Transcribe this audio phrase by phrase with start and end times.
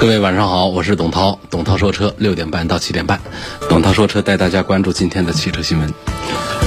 [0.00, 3.20] 各位晚上好，我是董涛，董涛说车，六点半到七点半，
[3.68, 5.92] 董涛说车带大家关注今天的汽车新闻。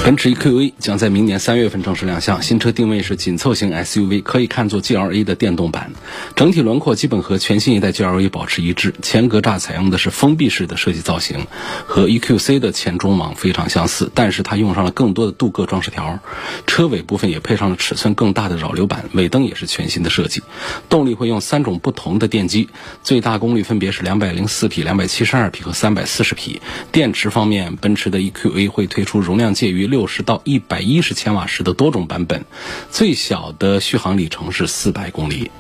[0.04, 5.94] 奔驰 EQA 将在明年三月份正式亮相，新车定位是紧凑型 SUV，可以看作 GLA 的电动版。
[6.36, 11.48] 整体轮廓基本和全新一代 GLA 保持一致，前格栅采用的是封闭式的设计造型，
[11.88, 16.20] 和 EQC 的前中网非常相似，但是它用上了更多的镀铬装饰条。
[16.68, 20.44] 车尾部分也配上了尺寸更大的扰流板，尾灯也是全新的设计。
[20.90, 22.68] 动力会用三种不同的电机，
[23.04, 26.62] 最大功率分别是两百零四匹、两百七十二匹和三百四十匹。
[26.92, 32.44] 电池方面，奔驰的 EQA 会推出容量介于六十到一百一十千瓦时的多种版本，
[32.90, 35.52] 最小的续航里程是四百公里。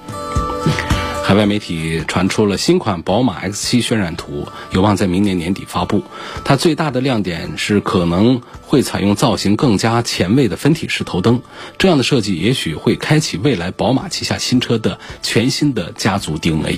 [1.23, 6.03] 海外媒体传出了新款宝马 X7 渲染图，有望在明年年底发布。
[6.43, 11.41] 它最大的亮点是可能会采用造型更加前卫的分体式头灯，
[11.77, 16.77] 这样的设计也许会开启未来宝马旗下新车的全新的家族定位。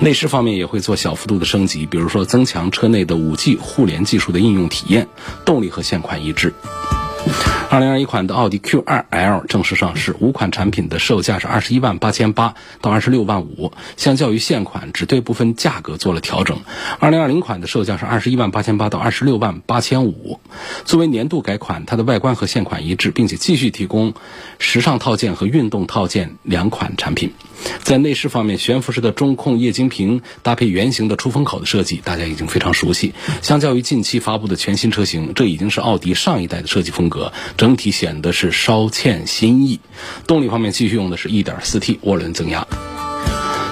[0.00, 5.06] 内饰方面也会做小幅度的升级，比如说增强车内的 5G 互联技术的应用体验，
[5.44, 6.52] 动力和现款一致。
[7.70, 16.58] 二零二一款的奥迪 Q 二 L 正式上市，五款产品的售价是二十一万八千八到二十六万五，相较于现款只对部分价格做了调整。
[16.98, 20.40] 二零二零款的售价是二十一万八千八到二十六万八千五。
[20.86, 24.14] 作为年度改款，它的外观和现款一致，并且继续提供
[24.58, 27.34] 时尚套件和运动套件两款产品。
[27.82, 33.14] 在内饰方面，悬浮式的中控液晶屏搭配圆形的出风口的设计，大家已经非常熟悉。
[33.42, 39.80] 相较于近期发布的全新车型，这已经是奥迪上一代的设计风格，整体显得是稍欠新意。
[40.26, 42.66] 动力方面，继续用的是一点四 T 涡轮增压。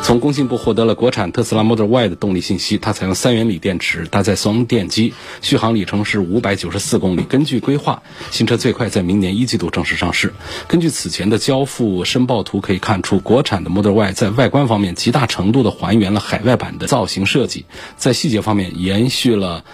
[0.06, 5.12] 从工信部获得了国产特斯拉 Model Y 的动力信息，它采用三元锂电池，搭载双电机，
[5.42, 7.24] 续航里程是五百九十四公里。
[7.24, 8.00] 根据规划，
[8.30, 10.32] 新车最快在明年一季度正式上市。
[10.68, 17.64] 根据此前的交付申报图可以看出，国产的 Model Y 在外观方面极大程度的还原了海外版的造型设计，
[17.96, 19.64] 在细节方面延续了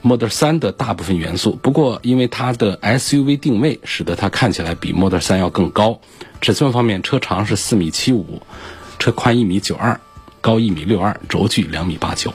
[0.00, 1.58] Model 3的大部分元素。
[1.62, 6.00] 不过，因为它的 SUV 定位，使得它看起来比 Model 3要更高。
[6.40, 8.40] 尺寸方面，车长是四米七五。
[9.02, 10.00] 车宽一米九二，
[10.40, 12.32] 高一米六二，轴距两米八九。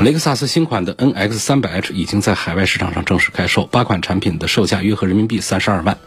[0.00, 5.98] 雷克萨斯新款的 NX 三百 H 已经在海外市场上正式开售，八款产品的售价约合人民币三十二万。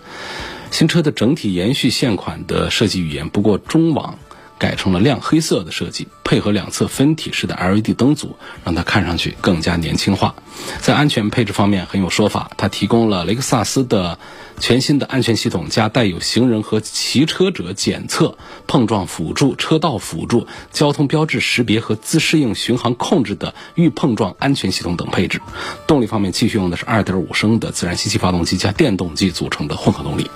[0.71, 4.17] 新车的整体延续现款的设计语言，不过中网
[4.57, 10.35] 改成了亮黑色的设计，配合两侧分体式的 LED 灯组，让它看上去更加年轻化。
[10.81, 14.17] 在安全配置方面很有说法，它提供了雷克萨斯的。
[14.59, 25.39] 全新的安全系统加带有行人和骑车者检测、碰撞辅助、车道辅助、交通标志识别和自适应巡航控制的预碰撞安全系统等配置。
[25.85, 30.27] 动力方面，继续用的是2.5升的自然吸气发动机加电动机组成的混合动力。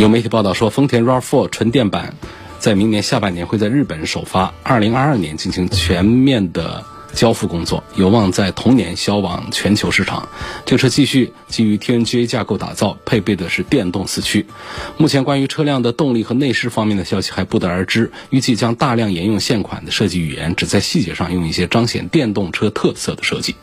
[0.00, 2.16] 有媒体报道说，丰田 RAV4 纯电版
[2.58, 6.84] 在明年下半年会在日本首发，2022年进行全面的。
[7.14, 10.28] 交付工作有望在同年销往全球市场。
[10.66, 14.46] 这车继续基于 TNGA 架构打造，配备的是电动四驱。
[14.98, 23.56] 目前关于车辆的动力和内饰方面的消息还不得而知，预计将大量沿用现款的设计语言，只在细节上用一些彰显电动车特色的设计。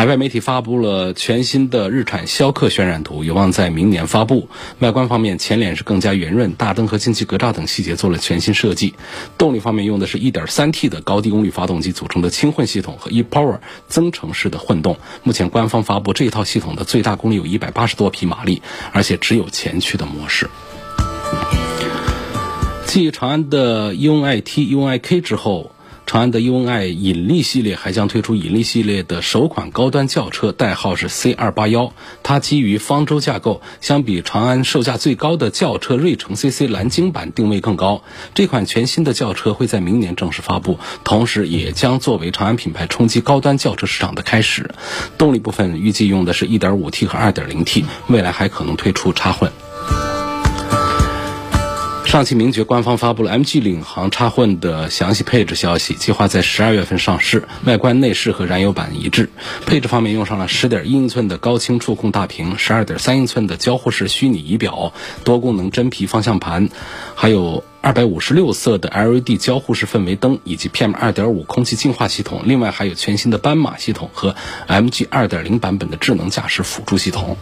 [0.00, 4.48] 海外媒体发布了全新的日产逍客渲染图，有望在明年发布。
[4.78, 8.94] 外观方面，前脸是更加圆润，大灯和进气格栅等细节做了全新设计。
[9.36, 14.96] 动力方面，用的是一点三 T 的高低功率发动机组成的轻混系统和 ePower 增程式的混动。
[15.22, 18.62] 目前官方发布这一套系统的最大功率有一百八十多匹马力，
[18.92, 20.48] 而且只有前驱的模式。
[22.86, 25.72] 继长安的 UNI-T、UNI-K 之后。
[26.10, 31.92] 长安的 UNI 引力系列还将推出引力系列的首款高端轿车，代号是 C 二八幺。
[32.24, 38.02] 它基于方舟架构，相比长安售价最高的轿车瑞城 CC 蓝鲸版定位更高。
[38.34, 44.68] 这款全新的轿车会在明年正式发布，同时也将作为长安品牌冲击高端轿车市场的开始。
[45.16, 49.52] 动力部分预计用的是一点五 T 和二点零 T，未来还可能推出插混。
[52.10, 57.46] 上汽名爵官方发布了 MG 领航插混的详细配置消息，计划在十二月份上市。
[57.64, 59.30] 外观内饰和燃油版一致，
[59.64, 64.92] 配置方面用上了十点一英寸的高清触控大屏，十二点三英寸的交互式虚拟仪表，
[65.22, 66.68] 多功能真皮方向盘，
[67.14, 72.42] 还有二百五十六色的 LED 交互式氛围灯，以及 PM 二点五空气净化系统。
[72.44, 74.34] 另外还有全新的斑马系统和
[74.66, 77.36] MG 二点零版本的智能驾驶辅助系统。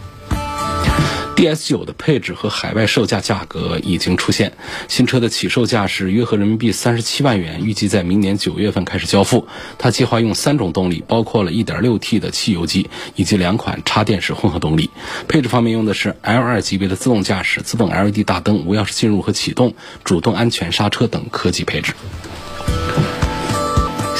[1.39, 4.51] DS 九的配置和海外售价价格已经出现，
[4.89, 9.47] 新车的起售价是约合人民币三十七万元，预计在明年九月份开始交付。
[9.77, 14.89] 它计划用三种动力，包括了一点六 T 的汽油机以及两款插电式混合动力。
[15.29, 21.93] 配置方面用的是 L 二级别的自动驾驶、自动 LED 大灯、无钥匙进入和启动、主动安全刹车等科技配置。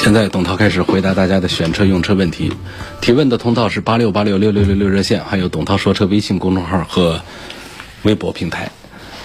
[0.00, 2.50] 现在董涛开始回答大家的选车用车问题，
[3.02, 7.20] 提问的通道是八六八六六六六六热线，还有董涛说车微信公众号和
[8.04, 8.70] 微博平台。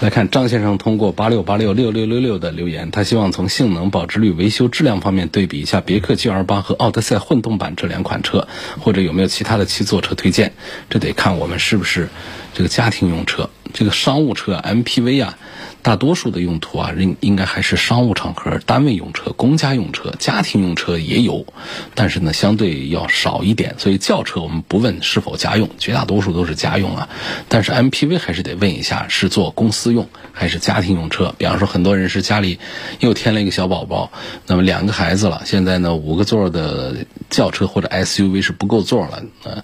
[0.00, 8.46] 来看张先生通过八六八六六六六六的留言，他希望从性能、保值率、维修质量方面对比一下别克 GL 八和奥德赛混动版这两款车，
[8.78, 10.52] 或者有没有其他的七座车推荐？
[10.90, 12.10] 这得看我们是不是
[12.52, 15.38] 这个家庭用车，这个商务车 MPV 啊。
[15.86, 21.46] 大多数的用途啊，应应该还是商务场合、单位用车、公家用车、家庭用车也有，
[21.94, 23.76] 但是呢，相对要少一点。
[23.78, 27.08] 所以轿车我们不问是否家用，绝大多数都是家用啊。
[27.48, 31.32] 但是 MPV 还是得问一下，是做公司用还是家庭用车。
[31.38, 32.58] 比方说，很多人是家里
[32.98, 34.10] 又添了一个小宝宝，
[34.48, 36.96] 那么两个孩子了，现在呢，五个座的
[37.30, 39.62] 轿车或者 SUV 是不够座了，呃。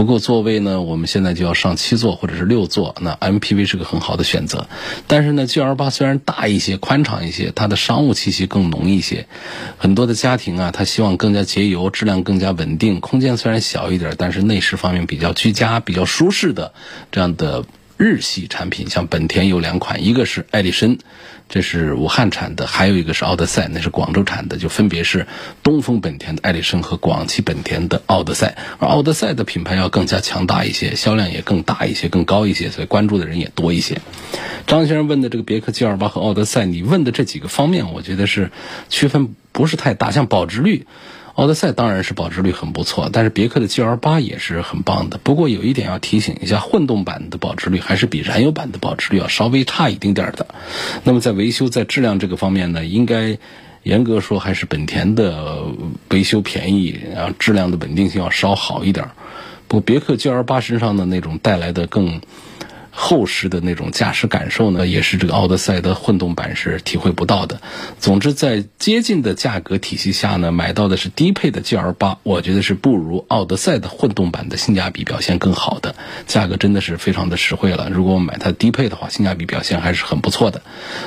[0.00, 4.66] 不够座位呢，我们现在就要上七座或者是六座，那 MPV 是个很好的选择。
[5.06, 9.26] 但是呢，GL8 虽然大一些、宽敞一些，它的商务气息更浓一些。
[9.76, 13.00] 很多的家庭啊，他希望更加节油、质量更加稳定。
[13.00, 16.72] 空间虽然小一点，但是内饰方面比较居家、比较舒适的
[17.12, 17.66] 这样的
[17.98, 20.98] 日系产品，像本田有两款，一个是艾力绅。
[21.50, 25.26] 这是武汉产的，还有一个是奥德赛，那是广州产的，就分别是
[25.64, 28.56] 东风本田的艾力绅和广汽本田的奥德赛。
[28.78, 34.00] 而奥德赛的品牌要更加强大一些，销量也更大一些、更高一些，所以关注的人也多一些。
[34.68, 38.52] 张先生问的这个别克 gl 八和奥德赛，你问的这几个方面，我觉得是
[38.88, 40.86] 区分不是太大，像保值率。
[41.40, 45.16] 奥德赛当然是保值率很不错，但是别克的 GL 八也是很棒的。
[45.16, 50.46] 不过有一点要提醒一下，混动版的保值率还是比燃油版的保值率要稍微差一丁点儿的。
[51.02, 53.38] 那么在维修、在质量这个方面呢，应该
[53.82, 55.64] 严格说还是本田的
[56.10, 59.08] 维修便宜，然后质量的稳定性要稍好一点。
[59.66, 62.20] 不过别克 GL 八身上的那种带来的更。
[63.02, 67.62] 厚实的那种驾驶感受呢，也是这个奥德赛的混动版是体会不到的。
[67.98, 75.94] 总之，在接近的价格体系下呢，买到的是低配的 GL 八，我觉得是不如奥德赛的混动版的性价比表现更好的。
[76.26, 77.88] 价格真的是非常的实惠了。
[77.90, 80.60] 如果我买它低配的话，性价比表现还是很不错的。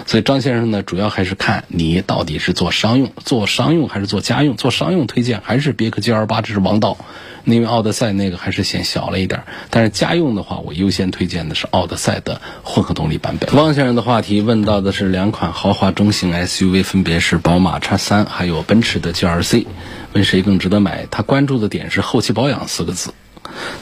[0.07, 4.55] 所以张先生呢，主要还是看你到底是做商用、做商用还是做家用。
[4.55, 6.97] 做商用推荐还是别克 GL 八，这是王道。
[7.45, 13.53] 因为奥德赛那个还是显小了一点，但是家用的话，我优先推荐的是奥德赛的混合动力版本。
[13.55, 19.65] 汪先生的话题问到的是两款豪华中型 SUV，分别是宝马 X3 还有奔驰的 GLC，
[20.13, 21.07] 问谁更值得买？
[21.09, 23.13] 他关注的点是后期保养四个字。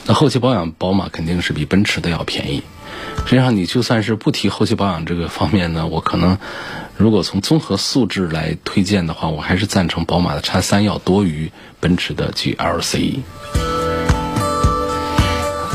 [0.05, 2.63] 那后期保养，宝马肯定是比奔驰的要便宜。
[3.25, 6.37] 实际上，你就算是不提后期保养这个方面呢，我可能。
[6.97, 13.19] 如果从综合素质来推荐的话，我还是赞成宝马的 X3 要多于奔驰的 GLC。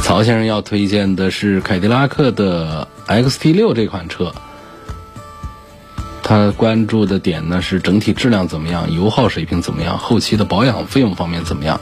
[0.07, 4.33] 曹先生要推荐的是凯迪拉克的 XT6 这款车，
[6.23, 11.81] 他关注的点呢是整体质量怎么样，油耗水平怎么样，后期的保养费用方面怎么样。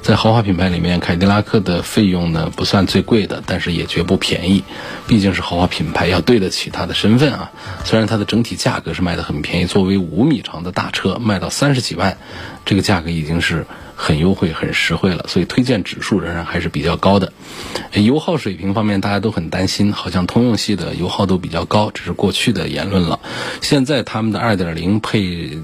[0.00, 4.62] 在豪华品牌里面，凯迪拉克的费用呢不算最贵的，但是也绝不便宜。
[5.08, 7.50] 毕竟是豪华品牌，要对得起它的身份啊。
[7.82, 12.16] 虽然它的整体价格是卖的很便宜，作为五米长的大车卖到三十几万，
[12.64, 15.24] 这个价格已经是很优惠、很实惠了。
[15.26, 17.32] 所以推荐指数仍然还是比较高的。
[17.94, 23.18] 油耗水平方面，大家都很担心，好像通用系的油耗都比较高，这是过去的言论了。
[23.60, 25.58] 现在他们的二点零配。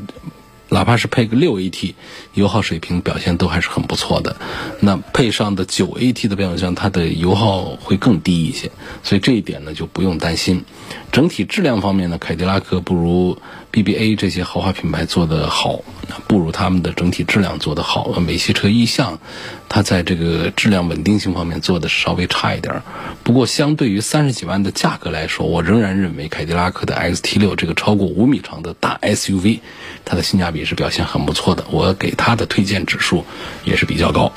[0.68, 1.92] 哪怕是配个六 AT，
[2.32, 4.36] 油耗水平表现都还是很不错的。
[4.80, 8.72] 那配上的九 AT 的变速箱，它的油耗会更低一些，
[9.02, 10.64] 所以这一点呢就不用担心。
[11.12, 13.36] 整体质量方面呢，凯迪拉克不如
[13.72, 15.80] BBA 这些豪华品牌做得好，
[16.28, 18.20] 不如他们的整体质量做得好。
[18.20, 19.18] 美系车一向
[19.66, 22.82] 它在这个质量稳定性方面做的稍微差一点儿。
[23.22, 29.60] 不过相对于三十几万的价格来说，我仍然认为凯迪拉克的 XT6 这个超过五米长的大 SUV，
[30.04, 31.64] 它的性价比是表现很不错的。
[31.70, 33.24] 我给它的推荐指数
[33.64, 34.30] 也是比较高。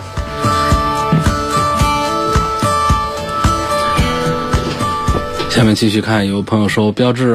[5.50, 7.34] 下面继续看，有朋友说，标致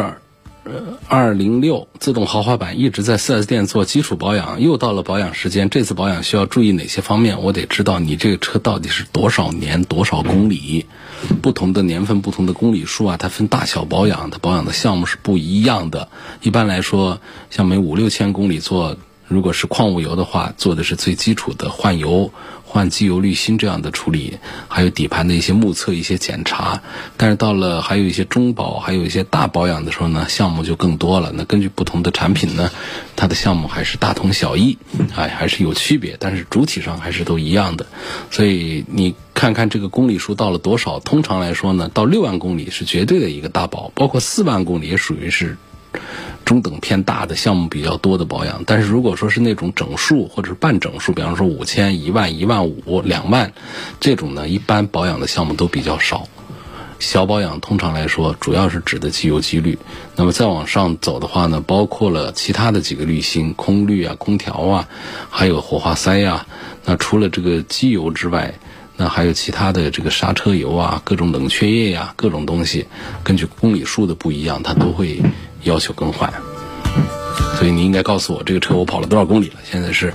[1.09, 7.43] 二零六自动豪华版一直在 4S 店做基础保养，又到了保养时间，这次保养需要注意哪些方面？
[7.43, 10.87] 我得知道你这个车到底是多少年、多少公里，
[11.43, 16.09] 不同的年份、不同的公里数啊，它分大小保养，它保养的项目是不一样的。
[16.43, 18.97] 一般来说，像每五六千公里做，
[19.31, 22.33] 如果是矿物油的话，做的是最基础的换油。
[22.65, 26.81] 换机油滤芯这样的处理，还有底盘的一些目测、一些检查。
[27.17, 31.33] 但是到了还有一些中保、还有一些大保养的时候呢，项目就更多了。
[31.35, 32.71] 那根据不同的产品呢，
[33.17, 34.79] 它的项目还是大同小异，
[35.17, 37.87] 哎，还是有区别，但是主体上还是都一样的。
[38.31, 41.01] 所以你看看这个公里数到了多少？
[41.01, 45.57] 通常来说呢，到六万公里是绝对的一个大保，包括四万公里也属于是。
[46.45, 53.53] 中等偏大的项目比较多的保养，但是如果说是那种整数或者是半整数，比方说五千、一万、一万五、两万，
[54.01, 56.27] 这种呢，一般保养的项目都比较少。
[56.99, 59.79] 小保养通常来说，主要是指的机油机滤。
[60.17, 64.89] 那么再往上走的话呢，包括了其他的几个滤芯、空滤啊、空调啊，
[65.31, 66.47] 还有火花塞呀。
[66.85, 68.53] 那除了这个机油之外，
[68.99, 72.87] 那还有其他的这个刹车油啊、各种冷却液呀、各种东西，
[73.23, 75.23] 根据公里数的不一样，它都会。
[75.63, 76.33] 要求更换，
[77.59, 80.15] 所以你应该告诉我这个车我跑了多少公里了，现在是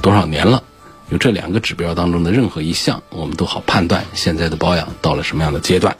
[0.00, 0.62] 多少年了？
[1.10, 5.96] 有这两个指标当中的任何一项，我们都好判断现在的保养到了什么样的阶段。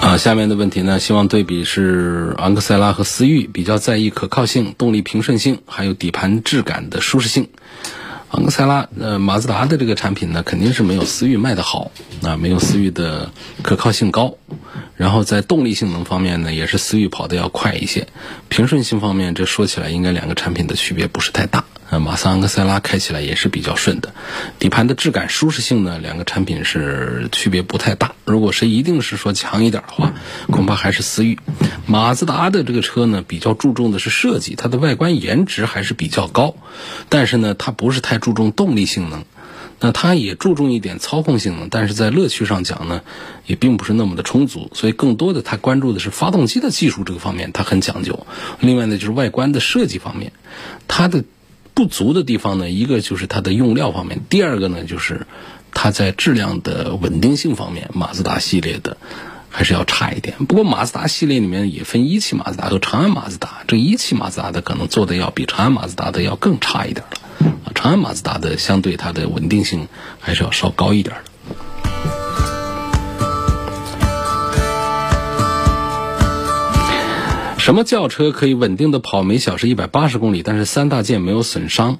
[0.00, 7.48] 啊，下面的问题呢，希望对比是昂克赛拉和思域，比较在意可靠性、动力平顺性，还有底盘质感的舒适性。
[8.30, 11.90] 昂克赛拉，呃，马自达的这个产品呢，肯定是没有思域卖的好，
[12.22, 13.32] 啊，没有思域的
[13.62, 14.36] 可靠性高。
[14.96, 18.06] 然后在动力性能方面呢，也是思域跑的要快一些。
[18.48, 21.64] 平顺性方面，这说起来应该两个产品的区别不是太大。
[21.88, 24.14] 啊，马自昂克赛拉开起来也是比较顺的。
[24.60, 28.12] 底盘的质感、舒适性呢，两个产品是区别不太大。
[28.26, 30.12] 如果谁一定是说强一点的话，
[30.52, 31.36] 恐怕还是思域。
[31.86, 36.54] 马自达的这个车呢，比较注重的是设计，它的外观颜值还是比较高，
[37.08, 39.24] 但是呢，它不是太注重动力性能。
[39.80, 43.00] 那它也注重一点操控性能，但是在乐趣上讲呢，
[43.46, 44.70] 也并不是那么的充足。
[44.72, 48.26] 所以更多的它关注的是发动机的技术这个方面，它很讲究。
[48.60, 50.30] 另外呢，就是外观的设计方面，
[50.86, 51.24] 它的。
[51.72, 55.26] 不足的地方呢，一个就是它的用料方面，第二个呢就是
[55.72, 58.98] 它在质量的稳定性方面，马自达系列的
[59.48, 60.36] 还是要差一点。
[60.46, 67.29] 不过马自达系列里面也分一汽马自达和长安马自达，这一汽马自达的可能做的要比长安马自达的要更差一点了。
[67.74, 71.22] 长安马自达的相对它的稳定性还是要稍高一点的。
[77.58, 81.98] 什么轿车可以稳定的跑每小时一百八十公里，但是三大件没有损伤？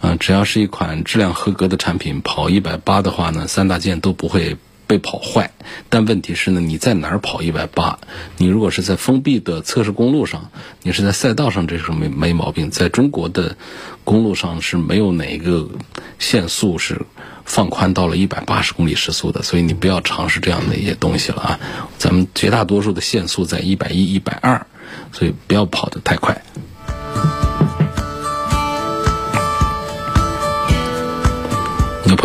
[0.00, 4.56] 啊，只要是一款质量合格的产品，跑一百八的话呢，三大件都不会
[4.86, 5.52] 被跑坏。
[5.88, 7.98] 但问题是呢，你在哪儿跑一百八？
[8.36, 10.50] 你如果是在封闭的测试公路上，
[10.82, 12.70] 你是在赛道上，这时候没没毛病。
[12.70, 13.56] 在中国的
[14.04, 15.68] 公路上是没有哪一个
[16.18, 17.02] 限速是。
[17.48, 21.60] 放宽到了一百八十公里时速的，所以你不要尝试这样的一些东西了啊！
[21.96, 24.66] 咱们绝大多数的限速在一百一、一百二，
[25.12, 26.42] 所以不要跑得太快。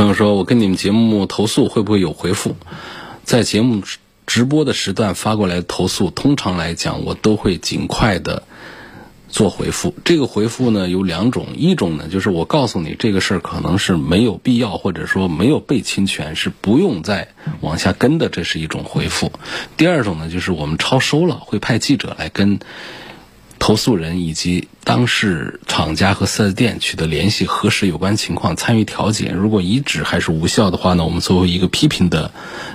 [0.01, 2.55] 朋友说，我跟你们节目投诉会不会有回复？
[3.23, 3.83] 在节目
[4.25, 8.41] 直播的时段发过来投诉，通常来讲我都会尽快的。
[9.29, 17.27] 做回复，这个回复呢有两种，一种呢就是我告诉你这个事儿可能是没有必要，或者说没有被侵权，是不用再
[17.59, 19.31] 往下跟的，这是一种回复。
[19.77, 22.59] 第二种呢就是我们超收了，会派记者来跟
[23.61, 29.31] 投诉人以及当事厂家和四 S 店取得联系，核实有关情况，参与调解。
[29.35, 32.31] 如果遗址还是无效的话呢，我们作为一个批评的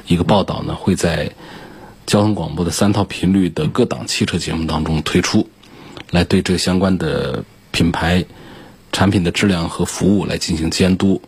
[0.06, 1.32] 一个报道呢，会在
[2.06, 5.50] 交通广播的三套频率的各档汽车节目当中推出。
[6.12, 8.24] 来对这相关的品牌
[8.92, 11.20] 产品的质量和服务来进行监督，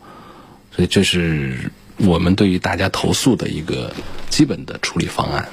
[0.71, 3.93] 所以这是我们对于大家投诉的一个
[4.31, 5.49] 基本的处理方案。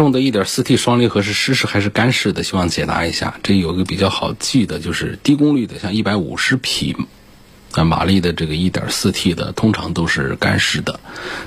[0.00, 2.42] 众的一点四 T 双离合是湿式还是干式的？
[2.42, 3.34] 希望解答一下。
[3.42, 6.96] 这有个比较好记的，就是低功率的，像一百五十匹。
[7.74, 10.98] 那马力的这个 1.4T 的通常都是干式的，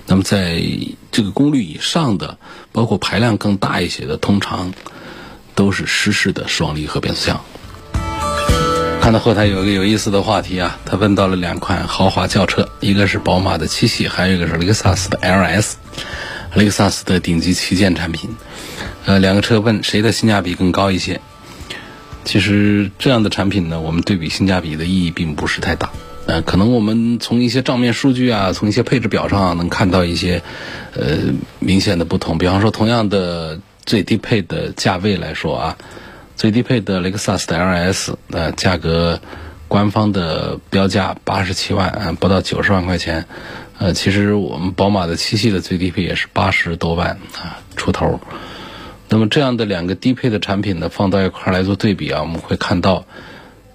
[0.06, 0.62] 那么在
[1.12, 2.38] 这个功率以上的，
[2.72, 4.72] 包括排量更大一些的，通常
[5.56, 7.42] 都是湿式的双离合变速箱。
[9.02, 15.74] 看到后台有一个有意思的话题啊，他问到了两款豪华轿车，一个是宝马的七系，还有一个是雷克萨斯的 LS，
[16.56, 18.30] 雷克萨斯的顶级旗舰产品。
[19.06, 21.20] 呃，两个车问谁的性价比更高一些？
[22.24, 25.92] 其实这样的产品呢，我们对比性价比的意义并不是太大。
[26.26, 30.42] 呃，可能我们从一些账面数据啊，从一些配置表上能看到一些
[30.96, 31.18] 呃
[31.60, 32.38] 明显的不同。
[32.38, 35.78] 比方说，同样的最低配的价位来说啊，
[36.38, 39.20] 最低配的雷克萨斯的 LS，呃，价格
[39.68, 43.26] 官方的标价八十七万，呃，不到九十万块钱。
[43.84, 48.22] 呃，其实我们宝马的七系的最低配也是八十多万啊出头。
[49.10, 53.06] 那么这样的两个低配的产品呢，放到一块来做对比啊，我们会看到。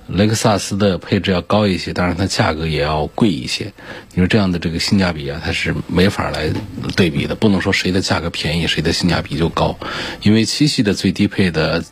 [0.06, 3.74] 雷克萨斯的配置要高一些，当然它价格也要贵一些。
[4.14, 6.50] 你说这样的这个性价比啊，它是没法来
[6.96, 9.78] 对比的，不能说谁的价格便宜，谁的性价比就高。
[10.22, 11.84] 因为七系的最低配的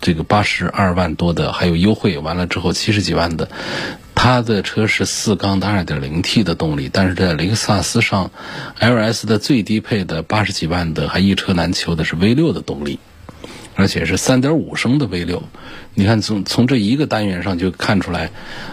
[0.00, 3.48] 这个八十二万多的，还有优惠完了之后七十几万的，
[4.24, 8.30] 它的车是四缸的二点零 T 的动力，但是在雷克萨斯上
[8.80, 12.98] ，LS 的最低配的八十几万的还一车难求的是 V 六的动力。
[13.76, 15.42] 而且是三点五升的 V 六，
[15.94, 18.30] 你看从从这一个单元上就看出来，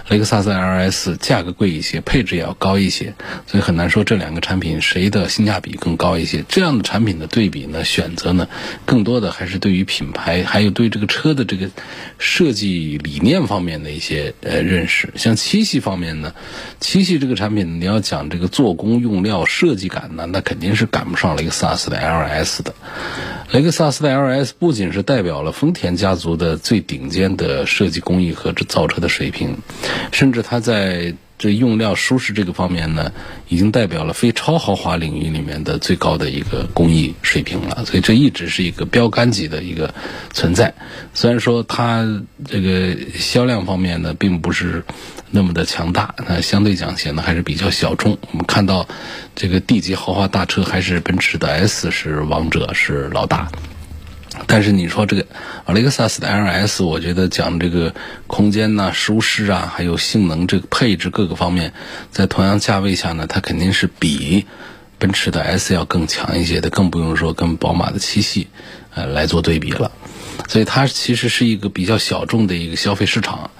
[0.09, 3.15] 雷克萨斯 LS 价格贵一些，配置也要高一些，
[3.47, 6.45] 所以很难说这两个产品谁的性价比更高一些。
[6.47, 8.47] 这样的产品的对比呢，选择呢，
[8.85, 11.69] 更多的还是对于品牌，还有对这个车的这个
[12.19, 15.11] 设计理念方面的一些呃认识。
[15.15, 16.33] 像七系方面呢，
[16.79, 22.73] 七系这个产品你要讲这个做工、用料、设计感呢，那肯定是赶不上雷克萨斯的 LS 的。
[23.51, 29.57] 雷克萨斯的 LS 不仅是代表了丰田家族的最顶尖的设计工艺和这造车的水平，
[30.13, 33.11] 甚至它在这用料舒适这个方面呢，
[33.49, 37.83] 已经代表了非超豪华领域里面的最高的一个工艺水平了。
[37.83, 39.91] 所以这一直是一个标杆级的一个
[40.31, 40.71] 存在。
[41.15, 42.05] 虽然说它
[42.45, 44.85] 这个销量方面呢，并不是
[45.31, 48.15] 那么的强大，那相对讲显得还是比较小众。
[48.29, 48.87] 我们看到
[49.35, 53.51] 这个 D 级豪华大车还是奔驰的 S 是王者，是老大。
[54.47, 55.25] 但是你说这个
[55.67, 57.93] 雷克萨斯的 LS，我觉得讲这个
[58.27, 61.73] 空间呐、舒适啊，还有性能、这个配置各个方面，
[62.11, 64.45] 在同样价位下呢，它肯定是比
[64.97, 68.47] 奔驰的 S 要更强一些的，更不用说跟宝马的七系
[68.93, 69.91] 呃来做对比了。
[70.47, 73.51] 所以它其实是一个比较小众的一个消费市场。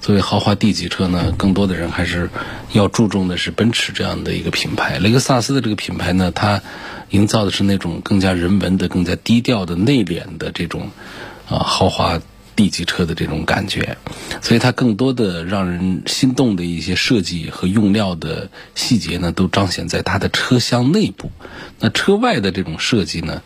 [0.00, 2.30] 作为豪华 D 级车呢，更多的人还是
[2.72, 4.98] 要注重的是奔驰这样的一个品牌。
[4.98, 6.62] 雷克萨斯的这个品牌呢，它
[7.10, 10.90] 营造的是那种更加人文的、更加低调的、内敛的这种
[11.48, 12.18] 啊豪华
[12.56, 13.98] D 级车的这种感觉。
[14.40, 21.30] 所以它更多的让人心动的一些设计和用料的细节呢，都彰显在它的车厢内部。
[21.78, 23.42] 那车外的这种设计呢，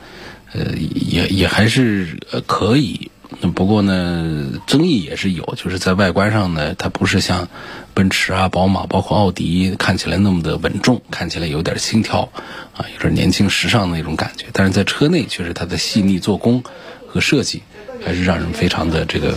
[0.53, 3.11] 呃，也也还是呃可以。
[3.41, 7.49] 那不过呢，争议也是有，就是在外观上呢，它不是像
[7.93, 12.29] 奔驰啊、宝马，包括奥迪看起来那么的稳重，看起来有点轻佻，
[12.77, 14.47] 啊，有点年轻时尚的那种感觉。
[14.53, 16.63] 但是在车内，却是它的细腻做工
[17.07, 17.63] 和设计，
[18.03, 19.35] 还是让人非常的这个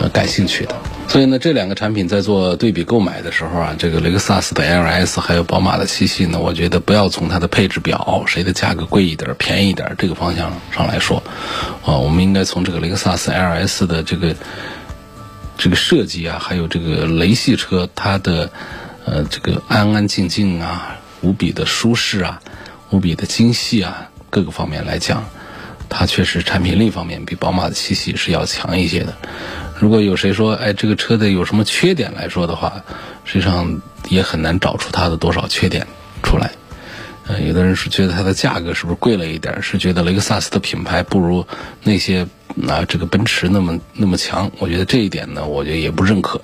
[0.00, 0.74] 呃感兴趣的。
[1.08, 11.20] 所以呢，这两个产品在做对比购买的时候啊，这个雷克萨斯的 LS 还有宝马的七系呢，我觉得不要从它的配置表谁的价格贵一点、便宜一点这个方向上来说，
[11.84, 14.36] 啊，我们应该从这个雷克萨斯 LS 的这个
[15.58, 18.48] 这个设计啊，还有这个雷系车它的
[19.04, 22.40] 呃这个安安静静啊、无比的舒适啊、
[22.90, 25.24] 无比的精细啊各个方面来讲，
[25.90, 29.14] 它确实产品力方面比宝马的七系是要强一些的。
[29.78, 32.82] 如果有谁说，哎，这个车的有什么缺点来说的话，
[33.24, 35.86] 实际上也很难找出它的多少缺点
[36.22, 36.52] 出来。
[37.26, 41.46] 呃，有的人是觉得它的价格是不是贵了一点，是觉得雷克萨斯的品牌不如
[41.82, 42.26] 那些
[42.68, 44.50] 啊这个奔驰那么那么强。
[44.58, 46.40] 我觉得这一点呢，我觉得也不认可。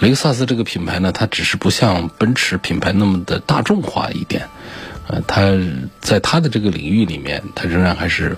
[0.00, 4.48] 雷克萨斯这个品牌呢，它只是不像奔驰品牌那么的大众化一点。
[5.08, 5.52] 呃，它
[6.00, 8.36] 在它的这个领域里面，它仍然还是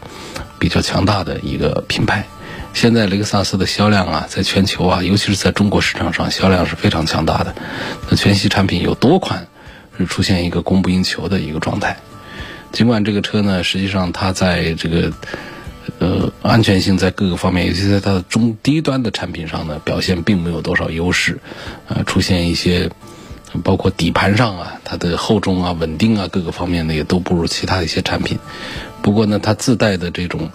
[0.58, 2.26] 比较强大的一个品牌。
[2.74, 7.54] 现在雷克萨斯的销量啊，在全球啊，尤其是在中国市场上，销量是非常强大的。
[8.08, 9.48] 那全系产品有多款
[9.96, 11.96] 是出现一个供不应求的一个状态。
[12.70, 15.10] 尽管这个车呢，实际上它在这个
[15.98, 21.38] 呃安全性在各个方面，尤其在它的中低端的产品上呢，表现并没有多少优势。
[21.88, 22.90] 呃，出现一些
[23.62, 28.38] 包括底盘上啊，它的厚重啊、稳定啊各个方面呢，也都不如其他的一些产品。
[29.02, 30.50] 不过呢，它自带的这种。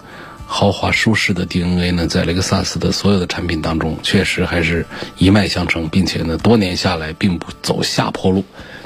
[0.46, 8.44] 豪华舒适的 DNA 呢，在雷克萨斯的所有的产品当中，确实还是一脉相承，并且呢，多年下来并不走下坡路。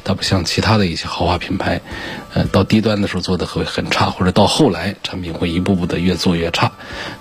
[0.09, 1.83] 它不像其他的一些豪华品牌，
[2.33, 6.73] 呃，到低端的时候做的会很差，或者到后来产品会一步步的越做越差。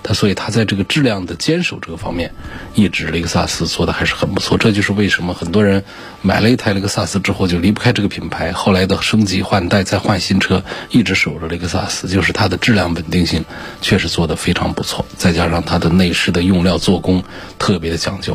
[0.02, 2.32] 它所以它在这个质量的坚守这个方面，
[2.74, 4.56] 一直雷克萨斯做的还是很不错。
[4.56, 5.84] 这就是为什么很多人
[6.22, 13.44] 买了一台雷克萨斯之后就离不开这个品牌，后来的升级换代再换新车，一直守着雷克萨斯，就是它的质量稳定性
[13.82, 17.22] 确实做得非常不错，再加上它的内饰的用料做工
[17.58, 18.34] 特别的讲究。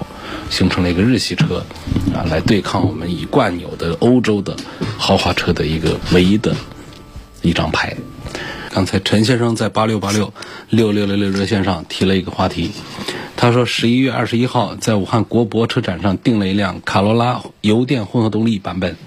[0.50, 1.66] 形成了一个日系车，
[2.14, 4.56] 啊，来对抗我们已惯有的欧洲的
[4.98, 6.56] 豪华车的一个唯一的
[7.42, 7.98] 一张牌。
[8.70, 10.34] 刚才陈先生在八六八六
[10.70, 12.72] 六六六六热线上提了一个话题，
[13.36, 18.98] 他说十一月二十一号在武汉国博车展上订了一辆卡罗拉油电混合动力版本，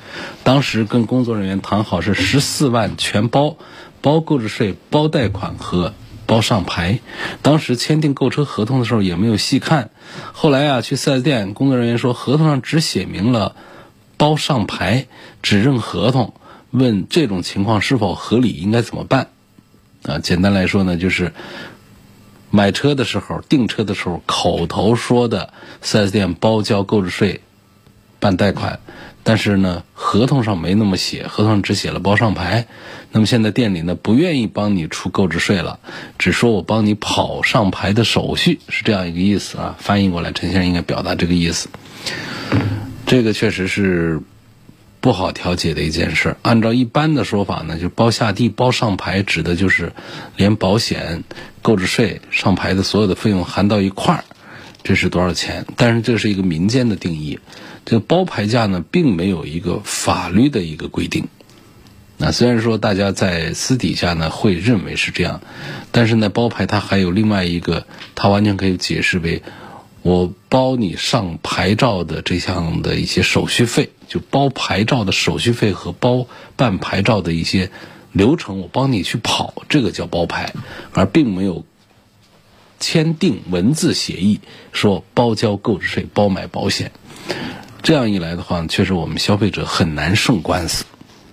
[0.42, 3.56] 当时跟工作人员谈好是十四万全包，
[4.00, 5.94] 包购置税、包贷款和。
[6.28, 6.98] 包上牌，
[7.40, 9.90] 当时签订购车合同的时候也没有细看，
[10.32, 13.54] 后来啊去四 S 店，工作人员说合同上只写明了
[14.16, 15.06] 包上牌，
[15.42, 16.34] 只认合同，
[16.70, 19.28] 问这种情况是否合理，应该怎么办？
[20.02, 21.32] 啊，简单来说呢，就是
[22.50, 25.52] 买车的时候、订车的时候口头说的
[25.82, 27.40] 四 S 店包交购置税、
[28.20, 28.80] 办贷款。
[29.22, 32.68] 但是呢，合同上没那么写，合同上只写了包上牌。
[33.10, 35.80] 那么现在店里呢不愿意帮你出购置税了，
[36.16, 39.74] 只说我帮你跑上牌的手续，是这样一个意思啊。
[39.80, 41.68] 翻译过来，陈先生应该表达这个意思。
[43.06, 44.20] 这个确实是
[45.00, 46.36] 不好调解的一件事。
[46.42, 49.92] 按照一般的说法呢，就包下地、包上牌，指的就是
[50.36, 51.22] 连保险、
[51.62, 54.24] 购置税、上牌的所有的费用含到一块儿，
[54.82, 55.64] 这是多少钱？
[55.76, 57.38] 但是这是一个民间的定义。
[57.84, 61.28] 这个包牌价呢，并没有一个法律的一个规定。
[62.18, 65.42] 那虽然说大家在私底下呢会认为是这样，
[65.92, 69.42] 但是呢，包牌它还有另外一个，它完全可以解释为，
[70.06, 77.72] 我包你上牌照的这项的一些手续费，就包牌照的手续费和包办牌照的一些
[78.12, 80.52] 流程，我帮你去跑，这个叫包牌，
[80.92, 81.64] 而并没有
[82.78, 84.38] 签订文字协议
[84.70, 86.92] 说包交购置税、包买保险。
[87.82, 90.84] 这样一来的话，确实我们消费者很难胜官司，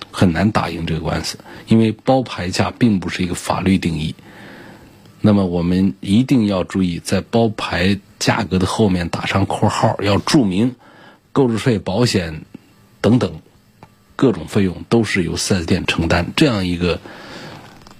[0.10, 4.16] 很难打赢这个官司，因为包牌价并不是一个法律定义。
[5.26, 10.76] 那么我们一定要注意，在包牌价格的后面打上括号，要注明
[11.32, 12.42] 购置税、保险
[13.00, 13.40] 等等
[14.18, 17.00] 各种费用都是由 4S 店承担，这样一个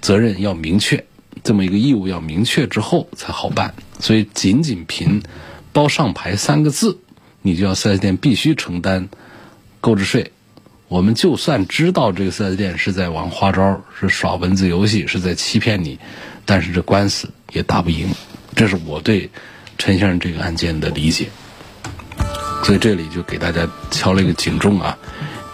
[0.02, 1.02] 责任要明确，
[1.42, 3.74] 这么一个义务要明确之后才好办。
[4.00, 5.22] 所以，仅仅凭
[5.72, 6.98] 包上牌三个字。
[7.46, 9.10] 你就要四 S 店必须承担
[9.82, 10.32] 购置税，
[10.88, 15.98] 我们就算知道这个四 S 店是在玩花招，是耍文字游戏，是在欺骗你，
[16.44, 18.08] 但是这官司也打不赢。
[18.54, 19.30] 这是我对
[19.78, 21.28] 陈先生这个案件的理解，
[22.62, 24.96] 所以这里就给大家敲了一个警钟啊，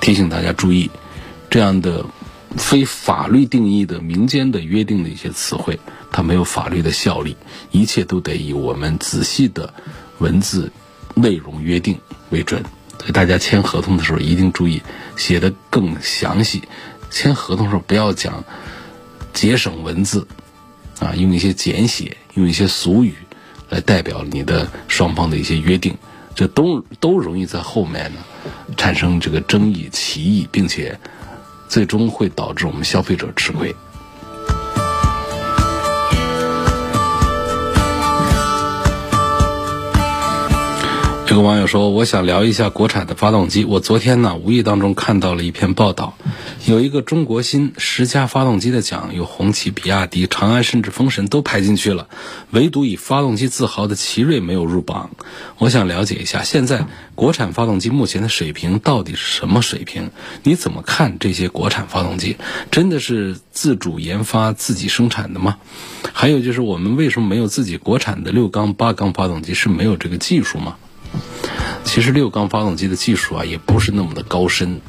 [0.00, 0.90] 提醒大家注意，
[1.48, 2.04] 这样的
[2.56, 5.78] 非法律定义的民间的约定的一些词汇，
[6.12, 7.36] 它没有法律的效力，
[7.70, 9.72] 一切都得以我们仔细的
[10.18, 10.70] 文字。
[11.12, 11.98] 内容约定
[12.30, 12.62] 为准，
[12.98, 14.80] 所以大家签合同的时候一定注意
[15.16, 16.62] 写的更详细。
[17.10, 18.44] 签合同时候不要讲
[19.34, 20.28] 节省文字，
[21.00, 23.14] 啊，用一些简写，用一些俗语
[23.70, 25.96] 来代表你的双方的一些约定，
[26.34, 28.20] 这都都容易在后面呢
[28.76, 30.96] 产生这个争议、歧义，并且
[31.68, 33.74] 最终会导致我们消费者吃亏。
[41.30, 43.64] 这个网友说：“我想聊一下国产的发动机。
[43.64, 46.14] 我昨天呢，无意当中看到了一篇报道，
[46.66, 52.08] 有一个中国新十佳发动机的奖，有红旗、比亚迪、长安，甚至风神都排进去了，
[52.50, 55.10] 唯独以发动机自豪的奇瑞没有入榜。
[55.58, 60.10] 我想了解一下，现在国产发动机目前的水平到底是什么水平？
[60.42, 62.38] 你怎么看这些国产发动机？
[62.72, 65.58] 真的是自主研发、自己生产的吗？
[66.12, 69.54] 还有就是，我们为什么没有自己国产的六缸、八缸发动机？
[69.54, 70.74] 是没有这个技术吗？”
[71.84, 74.80] 其实六缸发动机的技术啊，也不是那么的高深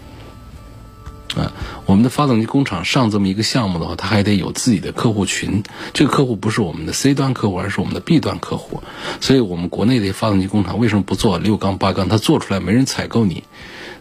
[1.36, 1.52] 啊。
[1.86, 5.64] 我们的发动机工厂上这么一个项目的话，它还得有自己的客户群。
[5.94, 8.84] 这个客户不是我们的 C 端客户，而是我们的 B 端客户。
[9.20, 12.08] 所以我们国内的发动机工厂为什么不做六缸八缸？
[12.08, 13.44] 它做出来没人采购你。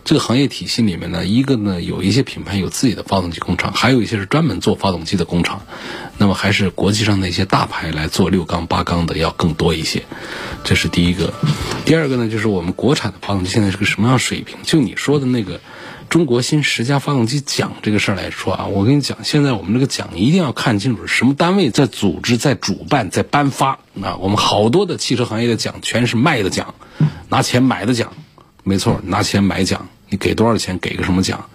[0.05, 5.63] 这个行业体系里面呢，一个呢有一些品牌有自己的发动机工厂，还有一些是专门做发动机的工厂。
[6.19, 10.05] 那么还是国际上的一些大牌来做六缸八缸的要更多一些，
[10.65, 11.33] 这是第一个。
[11.87, 14.59] 第二个呢，就是我们国产的发动机现在是个什么样水平？
[14.63, 15.61] 就你说的那个
[16.11, 24.17] 中国新十佳发动机奖这个事儿来说啊，我跟你讲，现在我们这个奖一定要看清楚什么单位在组织、在主办、在颁发啊。
[24.21, 26.75] 我们好多的汽车行业的奖全是卖的奖，
[27.31, 28.13] 拿钱买的奖。
[28.63, 31.49] 没错，拿钱买奖，你给多少钱给个什么奖？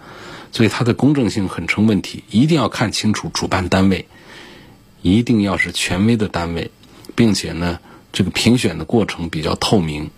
[0.52, 2.24] 所以它的公正性很成问题。
[2.30, 4.06] 一定要看清楚主办单位，
[5.02, 6.70] 一定要是权威的单位，
[7.14, 7.78] 并且呢，
[8.12, 10.10] 这个评选的过程比较透明。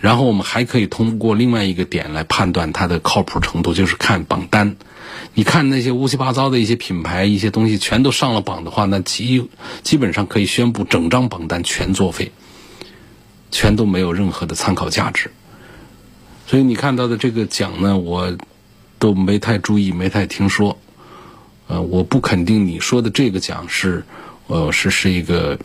[0.00, 4.76] 然后我们还可以通过另外一个点来判断它的靠谱程度，就是看榜单。
[5.34, 9.48] 你看那些乌七八糟的一些品牌、一些东西全都上了榜的话，那基
[9.82, 12.32] 基本上可以宣布整张榜单全作废，
[13.50, 15.30] 全都没有任何的参考价值。
[16.46, 18.36] 所以你看到的这个奖呢，我
[18.98, 20.76] 都没太注意，没太听说。
[21.68, 24.04] 呃，我不肯定你说的这个奖是，
[24.48, 25.58] 呃，是是一个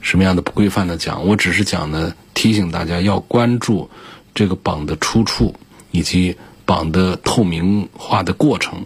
[0.00, 1.26] 什么样的不规范的奖。
[1.26, 3.90] 我只是讲呢，提醒大家要关注
[4.34, 5.56] 这个榜的出处
[5.90, 8.84] 以及榜的透明化的过程。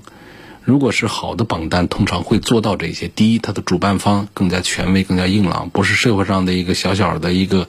[0.62, 3.08] 如果是好的榜单，通常会做到这些。
[3.08, 7.68] 第一，它的主办方更加权威、更加硬朗，不是社会上的一个小小的一个。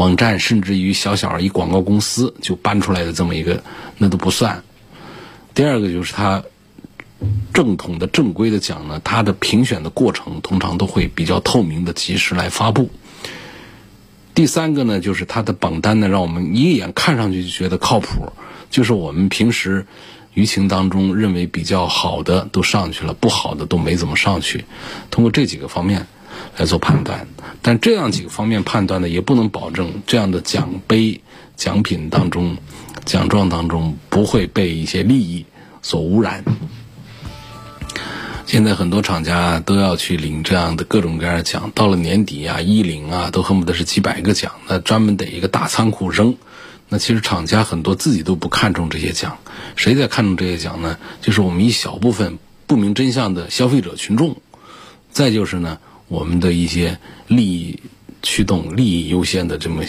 [0.00, 3.62] 网站甚至于小小一广告公司就搬出来的这么一个，
[3.98, 4.62] 那都不算。
[5.52, 6.42] 第二个就是它
[7.52, 12.88] 正统的正规的讲呢，它的评选的过程通常都会比较透明的及时来发布。
[14.34, 18.32] 第三个呢，就是它的榜单呢，让我们一眼看上去就觉得靠谱，
[18.70, 19.84] 就是我们平时
[20.34, 24.64] 舆情当中认为比较好的都上去了，不好的都没怎么上去。
[25.10, 26.06] 通过这几个方面。
[26.56, 27.26] 来做判断，
[27.62, 31.20] 但这样几个方面判断呢，也不能保证这样的奖杯、
[31.56, 32.56] 奖品当中、
[33.04, 35.46] 奖状当中不会被一些利益
[35.82, 36.44] 所污染。
[38.46, 46.36] 现在很多厂家都要去领这样的各种各样的奖，到了年底啊，一领啊，都恨不得是几百个奖，那专门得一个大仓库扔。
[46.88, 49.38] 那其实厂家很多自己都不看重这些奖，
[49.76, 50.98] 谁在看重这些奖呢？
[51.20, 54.36] 就是我们一小部分不明真相的消费者群众，
[55.12, 55.78] 再就是呢。
[56.10, 57.80] 我们的一些利益
[58.20, 59.84] 驱动、利益优先的这么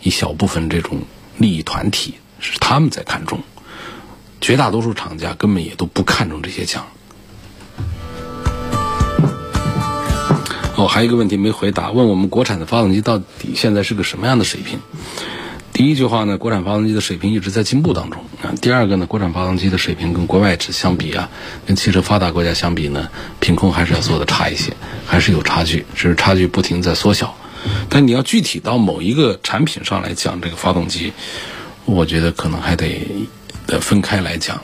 [0.00, 1.00] 一小部分这种
[1.38, 3.40] 利益团体，是他们在看重，
[4.40, 6.86] 绝大多数厂家根本也都不看重这些奖。
[10.76, 14.78] 哦，还有一个问题没回答，问我们国产的发动机到底现在是个什么样的水平？
[15.76, 18.54] 第一句话呢，国产发动机的水平一直在进步当中啊。
[18.62, 21.28] 第二个呢，国产发动机的水平跟国外相比啊，
[21.66, 23.10] 跟汽车发达国家相比呢，
[23.40, 24.72] 品控还是要做的差一些，
[25.04, 27.36] 还是有差距，只是差距不停在缩小。
[27.90, 31.12] 但你要具体到某一个产品上来讲，这个发动机，
[31.84, 33.06] 我觉得可能还得
[33.66, 34.62] 得分开来讲。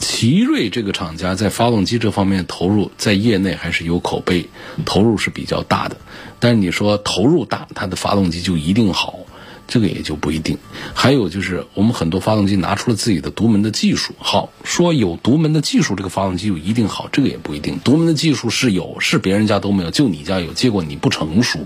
[0.00, 4.48] 奇瑞这个厂家在发动机这方面投入，在业内还是有口碑，
[4.84, 5.96] 投入是比较大的。
[6.40, 9.20] 但是你说投入大，它的发动机就一定好？
[9.68, 10.56] 这个也就不一定，
[10.94, 17.78] 还有就是我们很多发动机拿出了自己的独门的技术，好说有独门的技术，这个发动机就一定好，这个也不一定。
[17.84, 21.60] 独门的技术是有，是别人家都没有，就你家有，结果你不成熟，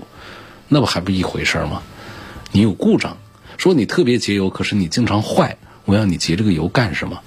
[0.67, 1.81] 那不还不一回事吗？
[2.51, 3.15] 你有故障，
[3.57, 7.21] 说你特别节油，可是你经常坏，我要你节这个油干什么？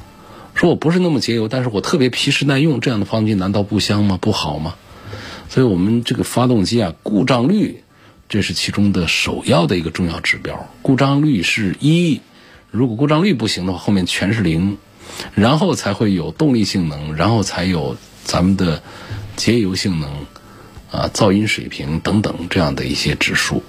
[0.55, 4.19] 说我不是那么节油，但是我特别皮实耐用，这样的发动机难道不香吗？
[4.21, 4.75] 不好吗？
[5.49, 7.83] 所以我们这个发动机啊，故障率。
[8.29, 12.21] 这是其中的首要的一个重要指标，故障率是一，
[12.73, 14.79] 如果故障率不行的话，后面全是零，
[15.35, 18.83] 然后才会有动力性能，然后才有咱们的
[19.37, 20.11] 节油性能，
[20.91, 23.63] 啊，噪音水平等等这样的一些指数，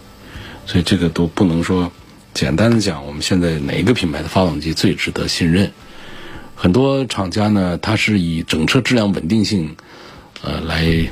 [0.66, 1.92] 所以这个都不能说
[2.34, 5.72] 简单的讲，我们现在哪一个品牌的发动机最值得信任？
[6.56, 9.76] 很多厂家呢，它是以整车质量稳定性，
[10.42, 11.10] 呃，来。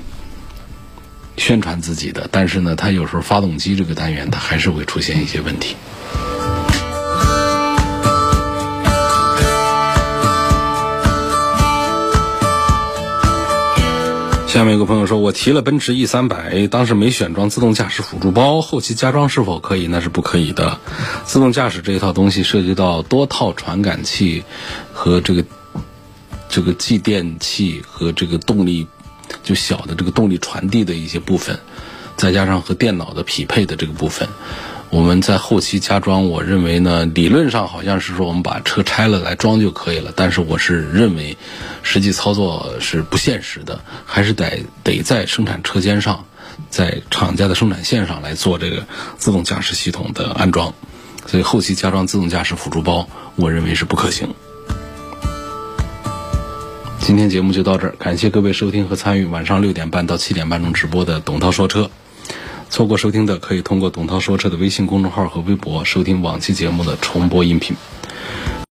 [1.38, 5.76] 宣传自己的，但是呢，它有时候发动机这个单元，它还是会出现一些问题。
[14.48, 19.86] 下面有个朋友说，我提了奔驰 E 三百，当时没选装自动驾驶辅助包，后期加装是否可以？
[19.88, 20.80] 那是不可以的。
[21.26, 24.46] 自动驾驶这一套东西涉及到多套传感器
[24.94, 25.44] 和这个
[26.48, 28.88] 这个继电器和这个动力。
[29.44, 31.60] 就小的这个动力传递的一些部分，
[32.18, 34.28] 再加上和电脑的匹配的这个部分，
[34.90, 41.38] 我们在后期加装，我认为呢，理论上好像是说我们把车拆了来装就可以了，但是我是认为，
[41.84, 46.26] 实际操作是不现实的，还是得得在生产车间上，
[46.70, 48.86] 在厂家的生产线上来做这个
[49.18, 50.74] 自动驾驶系统的安装，
[51.26, 54.34] 所以后期加装自动驾驶辅助包，我认为是不可行。
[57.06, 61.88] 今天节目就到这儿，感谢各位收听和参与晚上六点半到七点半钟直播的董涛说车。
[62.72, 67.76] 错过收听的可以通过董涛说车的微信公众号和微博收听往期节目的重播音频。